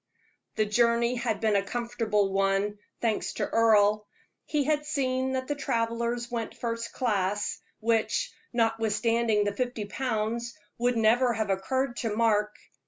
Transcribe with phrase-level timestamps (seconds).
[0.55, 4.07] The journey had been a comfortable one, thanks to Earle.
[4.45, 10.97] He had seen that the travelers went first class, which, notwithstanding the fifty pounds, would
[10.97, 12.57] never have occurred to Mark.